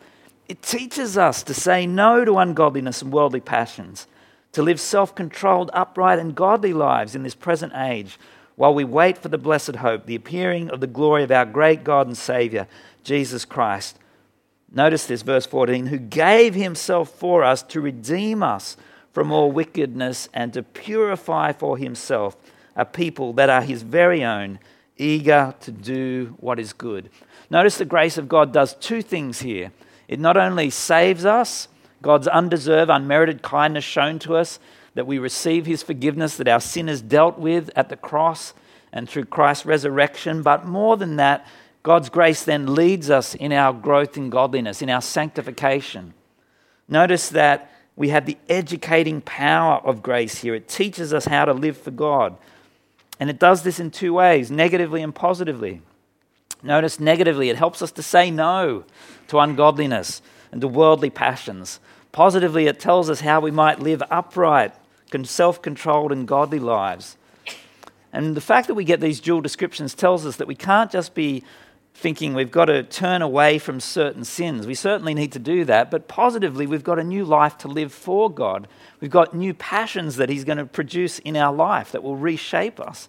[0.47, 4.05] It teaches us to say no to ungodliness and worldly passions,
[4.51, 8.19] to live self controlled, upright, and godly lives in this present age
[8.61, 11.83] while we wait for the blessed hope, the appearing of the glory of our great
[11.83, 12.67] God and Savior,
[13.03, 13.97] Jesus Christ.
[14.71, 18.77] Notice this, verse 14, who gave himself for us to redeem us
[19.13, 22.37] from all wickedness and to purify for himself
[22.75, 24.59] a people that are his very own,
[24.95, 27.09] eager to do what is good.
[27.49, 29.71] Notice the grace of God does two things here.
[30.07, 31.67] It not only saves us,
[32.03, 34.59] God's undeserved, unmerited kindness shown to us,
[34.93, 38.53] that we receive his forgiveness, that our sin is dealt with at the cross
[38.91, 40.41] and through Christ's resurrection.
[40.41, 41.45] But more than that,
[41.83, 46.13] God's grace then leads us in our growth in godliness, in our sanctification.
[46.87, 50.55] Notice that we have the educating power of grace here.
[50.55, 52.37] It teaches us how to live for God.
[53.19, 55.81] And it does this in two ways negatively and positively.
[56.63, 58.83] Notice negatively, it helps us to say no
[59.27, 61.79] to ungodliness and to worldly passions.
[62.11, 64.73] Positively, it tells us how we might live upright
[65.25, 67.17] self controlled and godly lives.
[68.13, 71.13] And the fact that we get these dual descriptions tells us that we can't just
[71.13, 71.43] be
[71.93, 74.65] thinking we've got to turn away from certain sins.
[74.65, 77.93] We certainly need to do that, but positively, we've got a new life to live
[77.93, 78.67] for God.
[78.99, 82.79] We've got new passions that He's going to produce in our life that will reshape
[82.79, 83.07] us.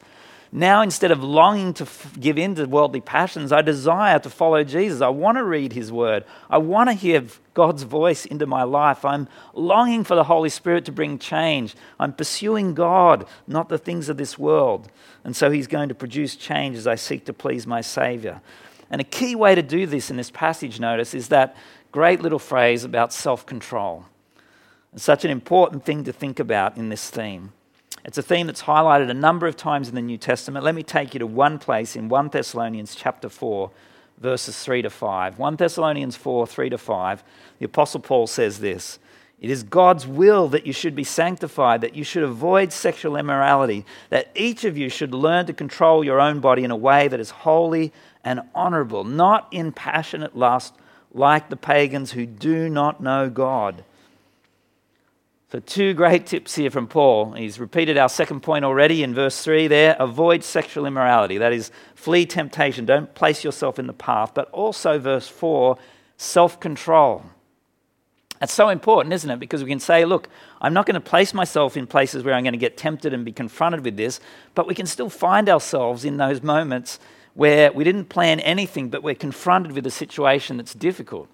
[0.55, 4.62] Now, instead of longing to f- give in to worldly passions, I desire to follow
[4.62, 5.01] Jesus.
[5.01, 6.27] I want to read his word.
[6.51, 9.03] I want to hear God's voice into my life.
[9.03, 11.75] I'm longing for the Holy Spirit to bring change.
[11.99, 14.93] I'm pursuing God, not the things of this world.
[15.25, 18.43] And so he's going to produce change as I seek to please my Savior.
[18.91, 21.57] And a key way to do this in this passage, notice, is that
[21.93, 24.05] great little phrase about self control.
[24.93, 27.55] It's such an important thing to think about in this theme.
[28.05, 30.65] It's a theme that's highlighted a number of times in the New Testament.
[30.65, 33.71] Let me take you to one place in 1 Thessalonians chapter 4,
[34.19, 35.38] verses 3 to 5.
[35.38, 37.25] 1 Thessalonians 4, 3 to 5.
[37.61, 38.99] The Apostle Paul says this
[39.41, 43.87] It is God's will that you should be sanctified, that you should avoid sexual immorality,
[44.11, 47.21] that each of you should learn to control your own body in a way that
[47.21, 47.93] is holy
[48.25, 50.75] and honorable, not in passionate lust
[51.15, 53.85] like the pagans who do not know God.
[55.53, 57.33] So, two great tips here from Paul.
[57.33, 61.37] He's repeated our second point already in verse 3 there avoid sexual immorality.
[61.37, 62.87] That is, flee temptation.
[62.87, 64.33] Don't place yourself in the path.
[64.33, 65.77] But also, verse 4
[66.17, 67.25] self control.
[68.41, 69.41] That's so important, isn't it?
[69.41, 70.31] Because we can say, look,
[70.62, 73.23] I'm not going to place myself in places where I'm going to get tempted and
[73.23, 74.21] be confronted with this,
[74.55, 76.99] but we can still find ourselves in those moments
[77.35, 81.29] where we didn't plan anything, but we're confronted with a situation that's difficult.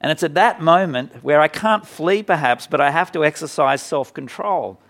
[0.00, 3.82] And it's at that moment where I can't flee, perhaps, but I have to exercise
[3.82, 4.80] self control.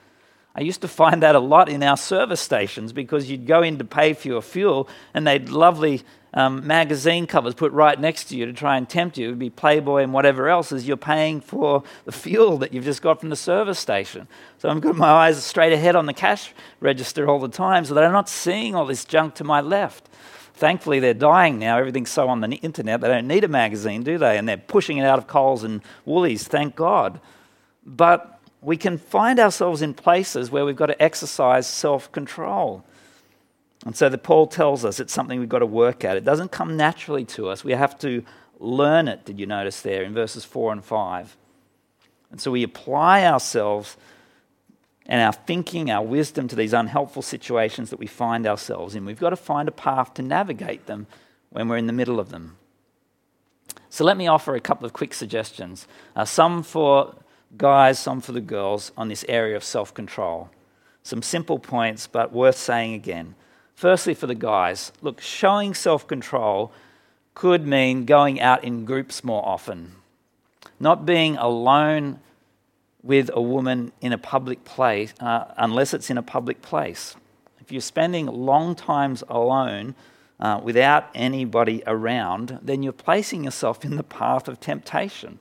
[0.55, 3.79] I used to find that a lot in our service stations because you'd go in
[3.79, 6.03] to pay for your fuel and they'd lovely
[6.35, 9.27] um, magazine covers put right next to you to try and tempt you.
[9.27, 12.85] It would be Playboy and whatever else as you're paying for the fuel that you've
[12.85, 14.29] just got from the service station.
[14.59, 17.95] So I've got my eyes straight ahead on the cash register all the time so
[17.95, 20.09] that I'm not seeing all this junk to my left.
[20.61, 21.79] Thankfully, they're dying now.
[21.79, 24.37] Everything's so on the internet, they don't need a magazine, do they?
[24.37, 27.19] And they're pushing it out of Coles and Woolies, thank God.
[27.87, 32.85] But we can find ourselves in places where we've got to exercise self control.
[33.87, 36.19] And so the Paul tells us it's something we've got to work at.
[36.19, 37.65] It doesn't come naturally to us.
[37.65, 38.23] We have to
[38.59, 41.39] learn it, did you notice there in verses 4 and 5?
[42.33, 43.97] And so we apply ourselves
[45.11, 49.05] and our thinking, our wisdom to these unhelpful situations that we find ourselves in.
[49.05, 51.09] We've got to find a path to navigate them
[51.51, 52.57] when we're in the middle of them.
[53.89, 57.17] So let me offer a couple of quick suggestions, uh, some for
[57.59, 60.49] guys, some for the girls, on this area of self control.
[61.03, 63.35] Some simple points, but worth saying again.
[63.75, 66.71] Firstly, for the guys, look, showing self control
[67.35, 69.97] could mean going out in groups more often,
[70.79, 72.21] not being alone
[73.03, 77.17] with a woman in a public place uh, unless it's in a public place.
[77.61, 79.95] If you're spending long times alone
[80.39, 85.39] uh, without anybody around, then you're placing yourself in the path of temptation.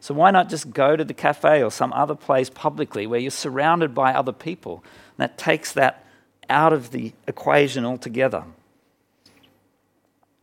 [0.00, 3.30] So why not just go to the cafe or some other place publicly where you're
[3.30, 4.84] surrounded by other people?
[5.16, 6.04] That takes that
[6.50, 8.44] out of the equation altogether.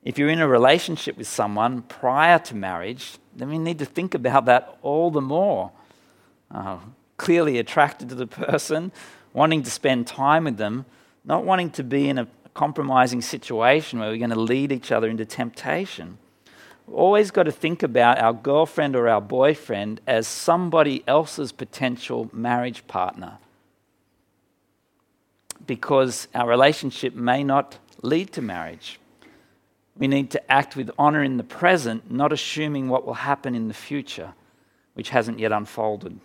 [0.03, 4.15] If you're in a relationship with someone prior to marriage, then we need to think
[4.15, 5.71] about that all the more.
[6.53, 6.79] Uh,
[7.17, 8.91] clearly attracted to the person,
[9.33, 10.85] wanting to spend time with them,
[11.23, 15.07] not wanting to be in a compromising situation where we're going to lead each other
[15.07, 16.17] into temptation.
[16.87, 22.29] We've always got to think about our girlfriend or our boyfriend as somebody else's potential
[22.33, 23.37] marriage partner
[25.67, 28.99] because our relationship may not lead to marriage.
[29.95, 33.67] We need to act with honour in the present, not assuming what will happen in
[33.67, 34.33] the future,
[34.95, 36.19] which hasn't yet unfolded.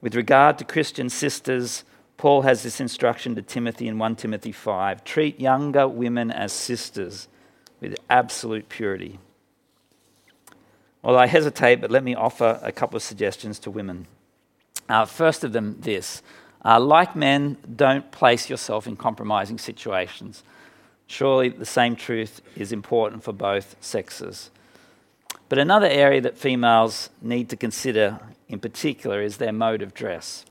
[0.00, 1.84] With regard to Christian sisters,
[2.16, 7.28] Paul has this instruction to Timothy in 1 Timothy 5 treat younger women as sisters
[7.80, 9.18] with absolute purity.
[11.02, 14.06] Well, I hesitate, but let me offer a couple of suggestions to women.
[14.88, 16.22] Uh, first of them, this
[16.64, 20.42] uh, like men, don't place yourself in compromising situations.
[21.06, 24.50] Surely the same truth is important for both sexes.
[25.48, 28.18] But another area that females need to consider
[28.48, 30.44] in particular is their mode of dress.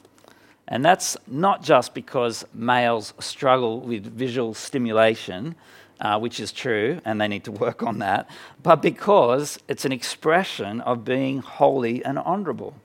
[0.67, 5.55] And that's not just because males struggle with visual stimulation,
[6.01, 8.29] uh, which is true, and they need to work on that,
[8.61, 12.75] but because it's an expression of being holy and honourable.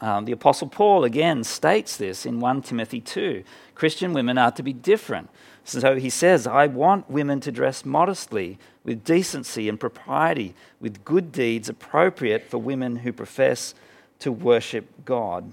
[0.00, 3.44] Um, the Apostle Paul again states this in 1 Timothy 2.
[3.74, 5.30] Christian women are to be different.
[5.64, 11.32] So he says, I want women to dress modestly, with decency and propriety, with good
[11.32, 13.74] deeds appropriate for women who profess
[14.20, 15.52] to worship God.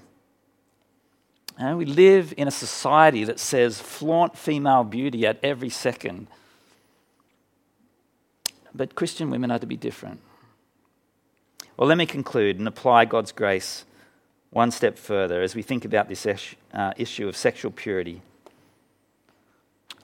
[1.57, 6.28] And we live in a society that says flaunt female beauty at every second.
[8.74, 10.20] But Christian women are to be different.
[11.78, 13.86] Well, let me conclude and apply God's grace
[14.49, 16.28] one step further as we think about this
[16.74, 18.22] uh, issue of sexual purity.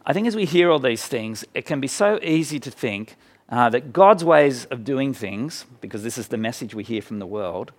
[0.06, 3.16] I think as we hear all these things, it can be so easy to think
[3.48, 7.20] uh, that God's ways of doing things, because this is the message we hear from
[7.20, 7.72] the world,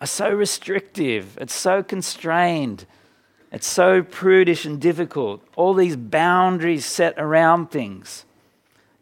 [0.00, 2.86] are so restrictive, it's so constrained,
[3.52, 5.42] it's so prudish and difficult.
[5.56, 8.24] All these boundaries set around things.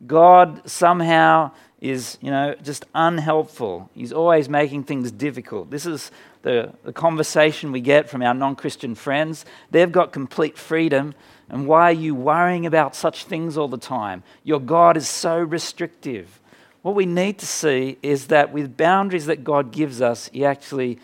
[0.06, 3.90] God somehow is, you know, just unhelpful.
[3.94, 5.70] He's always making things difficult.
[5.70, 6.10] This is
[6.42, 9.44] the, the conversation we get from our non Christian friends.
[9.70, 11.14] They've got complete freedom.
[11.48, 14.22] And why are you worrying about such things all the time?
[14.44, 16.40] Your God is so restrictive.
[16.82, 20.98] What we need to see is that with boundaries that God gives us, He actually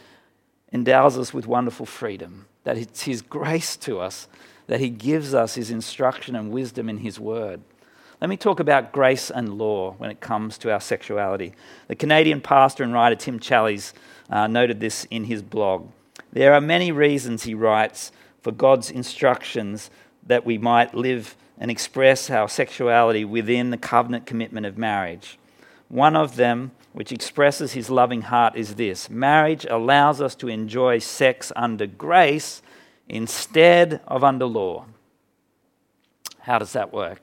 [0.72, 2.46] endows us with wonderful freedom.
[2.64, 4.28] That it's His grace to us,
[4.66, 7.60] that He gives us His instruction and wisdom in His Word.
[8.20, 11.52] Let me talk about grace and law when it comes to our sexuality.
[11.88, 13.92] The Canadian pastor and writer Tim Challies
[14.30, 15.90] uh, noted this in his blog.
[16.32, 19.90] There are many reasons, he writes, for God's instructions
[20.26, 25.38] that we might live and express our sexuality within the covenant commitment of marriage.
[25.94, 30.98] One of them, which expresses his loving heart, is this marriage allows us to enjoy
[30.98, 32.62] sex under grace
[33.08, 34.86] instead of under law.
[36.40, 37.20] How does that work?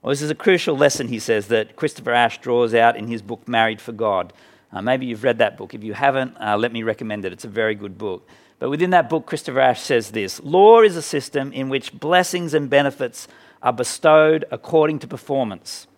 [0.00, 3.20] Well, this is a crucial lesson, he says, that Christopher Ash draws out in his
[3.20, 4.32] book, Married for God.
[4.72, 5.74] Uh, maybe you've read that book.
[5.74, 7.32] If you haven't, uh, let me recommend it.
[7.32, 8.28] It's a very good book.
[8.60, 12.54] But within that book, Christopher Ash says this Law is a system in which blessings
[12.54, 13.26] and benefits
[13.60, 15.88] are bestowed according to performance.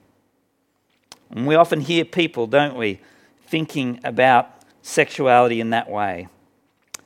[1.31, 3.01] And we often hear people, don't we,
[3.47, 4.51] thinking about
[4.83, 6.29] sexuality in that way.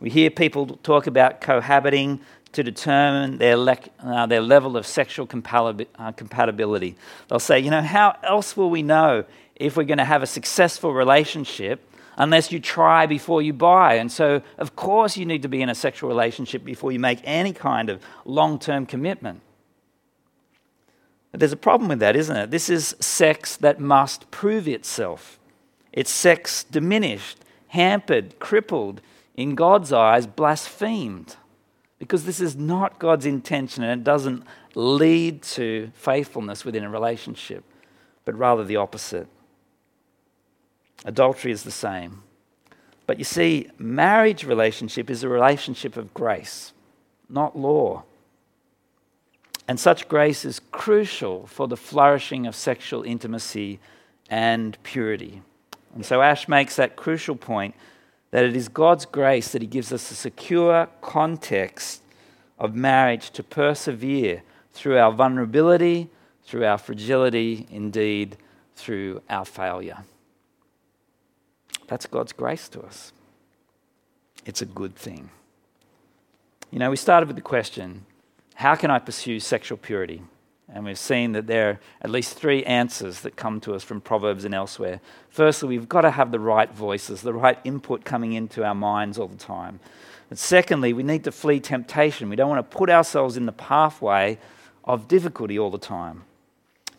[0.01, 2.21] We hear people talk about cohabiting
[2.53, 6.97] to determine their, le- uh, their level of sexual uh, compatibility.
[7.29, 9.25] They'll say, you know, how else will we know
[9.57, 13.95] if we're going to have a successful relationship unless you try before you buy?
[13.95, 17.21] And so, of course, you need to be in a sexual relationship before you make
[17.25, 19.43] any kind of long term commitment.
[21.33, 22.51] There's a problem with that, isn't it?
[22.51, 25.39] This is sex that must prove itself.
[25.93, 29.01] It's sex diminished, hampered, crippled,
[29.37, 31.37] in God's eyes, blasphemed
[32.01, 34.43] because this is not God's intention and it doesn't
[34.75, 37.63] lead to faithfulness within a relationship,
[38.25, 39.29] but rather the opposite.
[41.05, 42.23] Adultery is the same.
[43.07, 46.73] But you see, marriage relationship is a relationship of grace,
[47.29, 48.05] not law.
[49.71, 53.79] And such grace is crucial for the flourishing of sexual intimacy
[54.29, 55.43] and purity.
[55.95, 57.77] And so Ash makes that crucial point
[58.33, 62.03] that it is God's grace that He gives us a secure context
[62.59, 64.43] of marriage to persevere
[64.73, 66.09] through our vulnerability,
[66.43, 68.37] through our fragility, indeed,
[68.75, 69.99] through our failure.
[71.87, 73.13] That's God's grace to us.
[74.45, 75.31] It's a good thing.
[76.73, 78.05] You know, we started with the question
[78.61, 80.21] how can I pursue sexual purity?
[80.69, 84.03] And we've seen that there are at least three answers that come to us from
[84.03, 85.01] Proverbs and elsewhere.
[85.31, 89.19] Firstly, we've got to have the right voices, the right input coming into our minds
[89.19, 89.81] all the time.
[90.29, 92.29] And secondly, we need to flee temptation.
[92.29, 94.39] We don't want to put ourselves in the pathway
[94.85, 96.25] of difficulty all the time.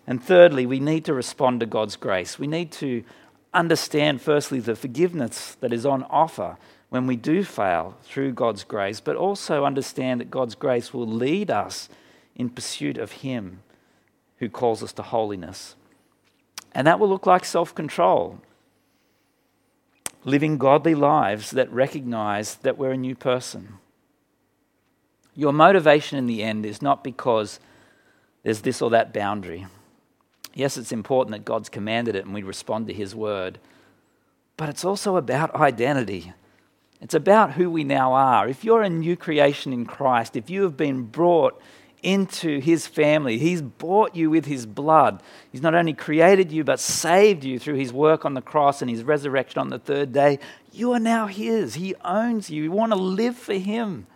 [0.08, 2.40] And thirdly, we need to respond to God's grace.
[2.40, 3.04] We need to
[3.54, 6.58] understand, firstly, the forgiveness that is on offer
[6.92, 11.50] when we do fail through God's grace, but also understand that God's grace will lead
[11.50, 11.88] us
[12.36, 13.62] in pursuit of Him
[14.40, 15.76] who calls us to holiness.
[16.74, 18.42] And that will look like self control,
[20.26, 23.78] living godly lives that recognize that we're a new person.
[25.34, 27.62] Your motivation in the end is not because
[28.44, 29.66] there's this or that boundary.
[30.54, 33.60] Yes, it's important that God's commanded it and we respond to His word,
[34.58, 36.34] but it's also about identity.
[37.02, 38.48] It's about who we now are.
[38.48, 41.60] If you're a new creation in Christ, if you have been brought
[42.04, 43.38] into his family.
[43.38, 45.22] He's bought you with his blood.
[45.52, 48.90] He's not only created you, but saved you through his work on the cross and
[48.90, 50.40] his resurrection on the third day.
[50.72, 51.76] You are now his.
[51.76, 52.64] He owns you.
[52.64, 54.08] You want to live for him.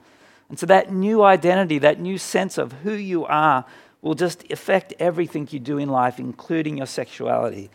[0.50, 3.66] And so that new identity, that new sense of who you are,
[4.02, 7.70] will just affect everything you do in life, including your sexuality.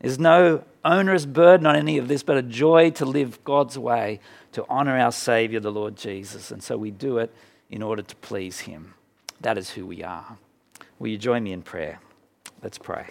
[0.00, 4.20] There's no onerous burden on any of this, but a joy to live God's way,
[4.52, 6.50] to honor our Savior, the Lord Jesus.
[6.50, 7.32] And so we do it
[7.70, 8.94] in order to please Him.
[9.40, 10.38] That is who we are.
[10.98, 12.00] Will you join me in prayer?
[12.62, 13.06] Let's pray.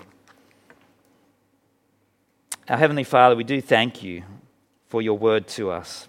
[2.67, 4.23] Our Heavenly Father, we do thank you
[4.87, 6.07] for your word to us.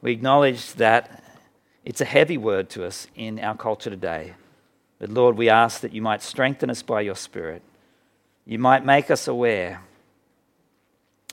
[0.00, 1.22] We acknowledge that
[1.84, 4.34] it's a heavy word to us in our culture today.
[4.98, 7.62] But Lord, we ask that you might strengthen us by your Spirit.
[8.44, 9.82] You might make us aware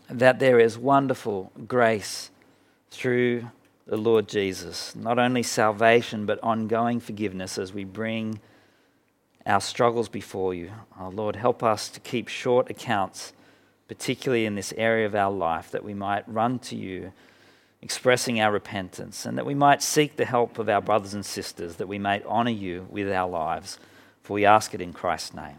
[0.10, 2.30] that there is wonderful grace
[2.91, 3.49] through
[3.88, 4.95] the Lord Jesus.
[4.95, 8.39] Not only salvation, but ongoing forgiveness as we bring
[9.45, 10.72] our struggles before you.
[10.99, 13.34] Oh, Lord, help us to keep short accounts,
[13.88, 17.12] particularly in this area of our life, that we might run to you,
[17.82, 21.78] expressing our repentance, and that we might seek the help of our brothers and sisters,
[21.78, 23.80] that we may honour you with our lives.
[24.22, 25.57] For we ask it in Christ's name.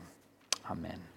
[0.70, 1.09] Amen.